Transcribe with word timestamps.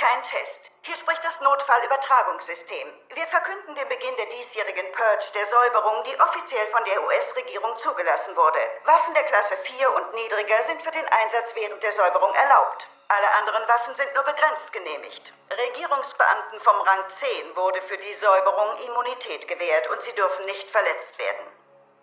kein 0.00 0.22
Test. 0.22 0.70
Hier 0.80 0.96
spricht 0.96 1.22
das 1.22 1.38
Notfallübertragungssystem. 1.42 2.88
Wir 3.12 3.26
verkünden 3.26 3.74
den 3.74 3.88
Beginn 3.88 4.16
der 4.16 4.26
diesjährigen 4.26 4.90
Purge 4.92 5.26
der 5.34 5.44
Säuberung, 5.44 6.02
die 6.04 6.18
offiziell 6.18 6.66
von 6.68 6.82
der 6.84 7.04
US-Regierung 7.04 7.76
zugelassen 7.76 8.34
wurde. 8.34 8.60
Waffen 8.84 9.12
der 9.12 9.24
Klasse 9.24 9.58
4 9.58 9.92
und 9.92 10.14
niedriger 10.14 10.62
sind 10.62 10.80
für 10.80 10.90
den 10.90 11.06
Einsatz 11.06 11.54
während 11.54 11.82
der 11.82 11.92
Säuberung 11.92 12.32
erlaubt. 12.32 12.88
Alle 13.08 13.30
anderen 13.34 13.68
Waffen 13.68 13.94
sind 13.94 14.14
nur 14.14 14.24
begrenzt 14.24 14.72
genehmigt. 14.72 15.34
Regierungsbeamten 15.50 16.60
vom 16.60 16.80
Rang 16.80 17.10
10 17.10 17.56
wurde 17.56 17.82
für 17.82 17.98
die 17.98 18.14
Säuberung 18.14 18.78
Immunität 18.78 19.48
gewährt 19.48 19.86
und 19.88 20.00
sie 20.00 20.14
dürfen 20.14 20.46
nicht 20.46 20.70
verletzt 20.70 21.18
werden. 21.18 21.46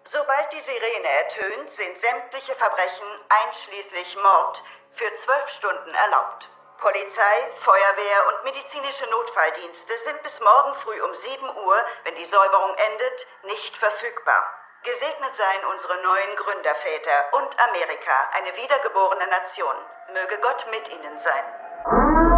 Sobald 0.03 0.53
die 0.53 0.61
Sirene 0.61 1.09
ertönt, 1.09 1.71
sind 1.71 1.97
sämtliche 1.97 2.53
Verbrechen, 2.53 3.07
einschließlich 3.29 4.15
Mord, 4.17 4.61
für 4.91 5.11
zwölf 5.15 5.49
Stunden 5.49 5.95
erlaubt. 5.95 6.47
Polizei, 6.79 7.51
Feuerwehr 7.57 8.27
und 8.27 8.43
medizinische 8.43 9.05
Notfalldienste 9.09 9.97
sind 9.97 10.21
bis 10.21 10.39
morgen 10.39 10.75
früh 10.75 11.01
um 11.01 11.13
7 11.13 11.49
Uhr, 11.57 11.85
wenn 12.03 12.15
die 12.15 12.25
Säuberung 12.25 12.75
endet, 12.75 13.27
nicht 13.43 13.75
verfügbar. 13.75 14.43
Gesegnet 14.83 15.35
seien 15.35 15.65
unsere 15.65 16.01
neuen 16.03 16.35
Gründerväter 16.35 17.33
und 17.33 17.59
Amerika, 17.59 18.29
eine 18.33 18.55
wiedergeborene 18.55 19.27
Nation. 19.27 19.75
Möge 20.13 20.37
Gott 20.37 20.67
mit 20.69 20.87
ihnen 20.89 21.17
sein. 21.19 22.36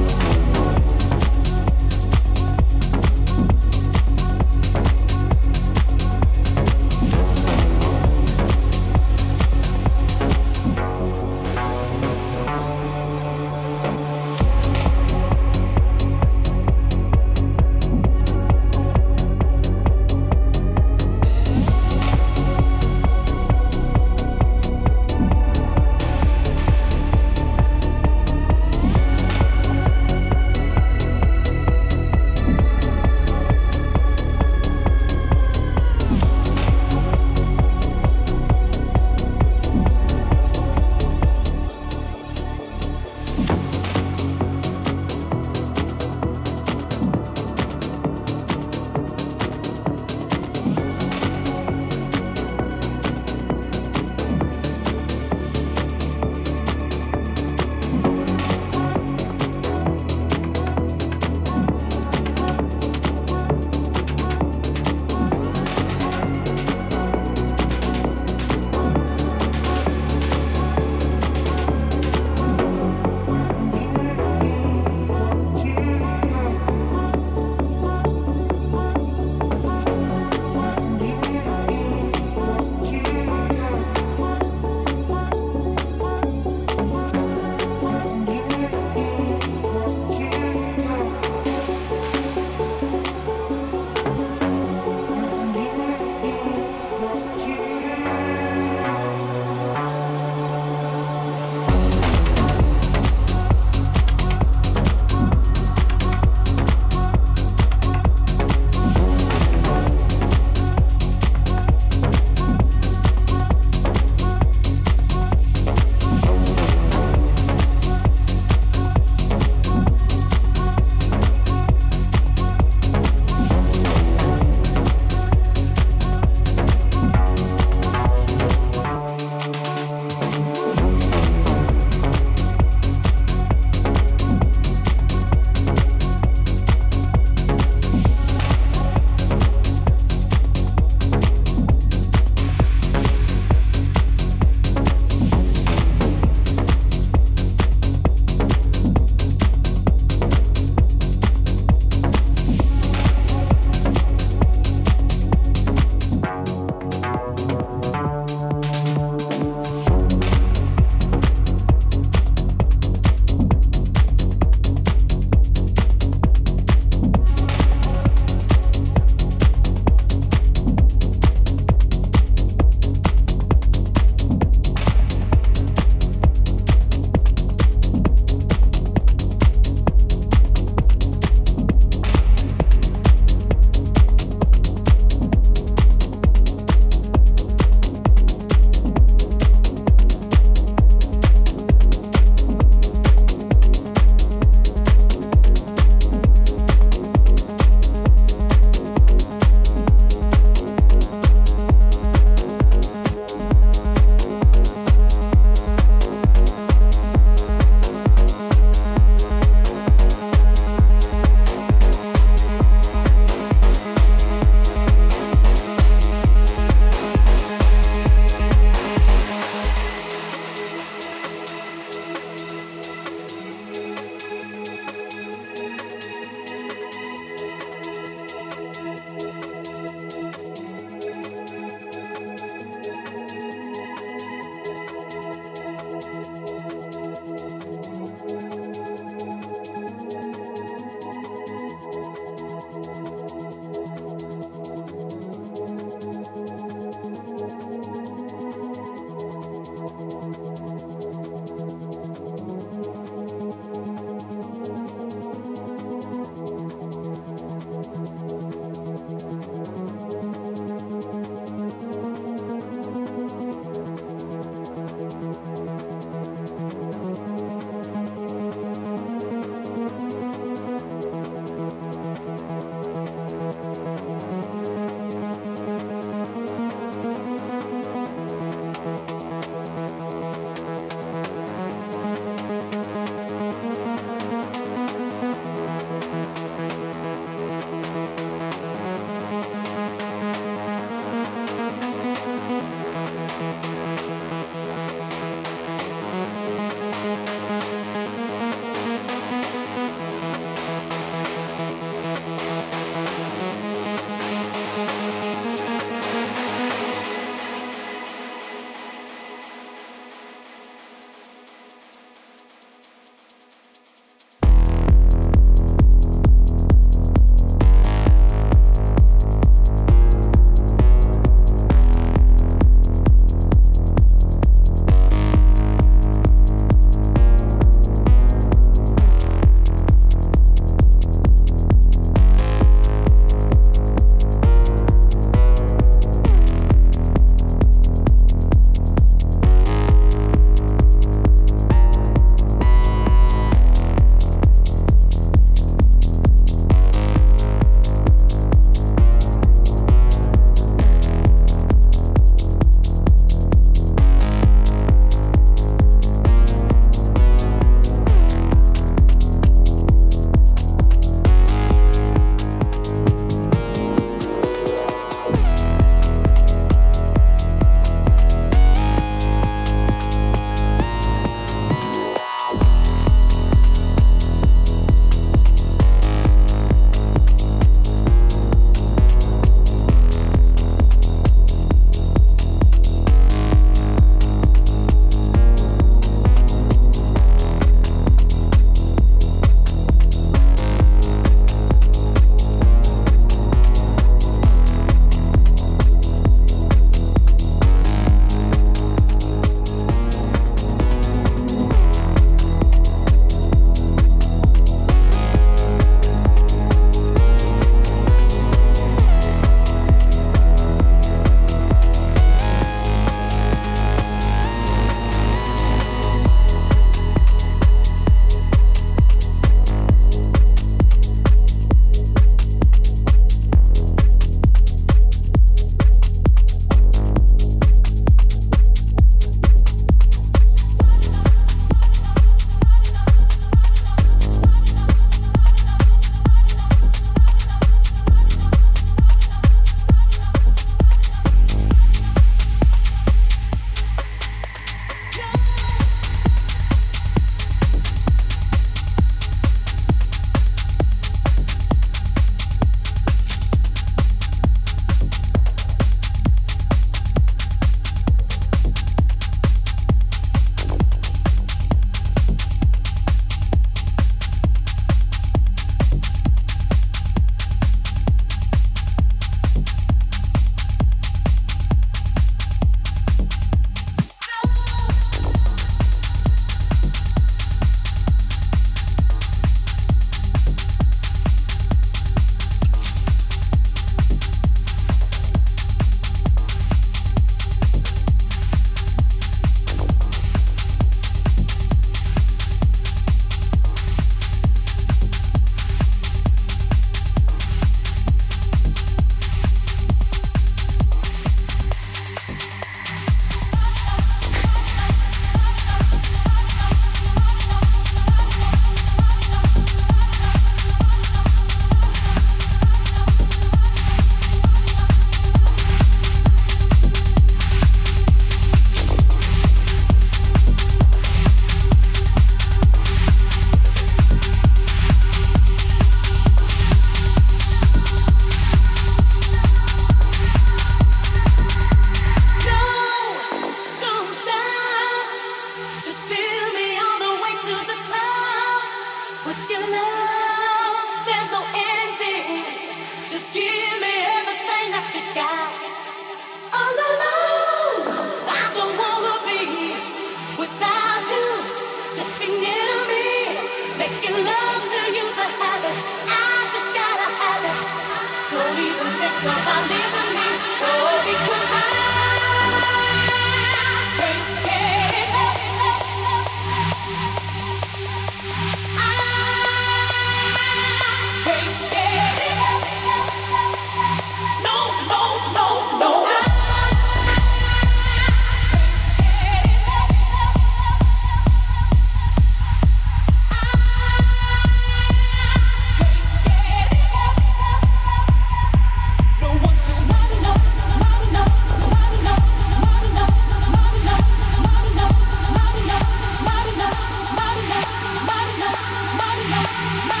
Bye. 599.53 600.00